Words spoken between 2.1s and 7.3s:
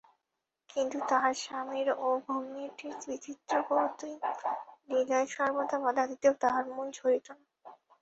ভগিনীটির বিচিত্র কৌতুকলীলায় সর্বদা বাধা দিতেও তাহার মন সরিত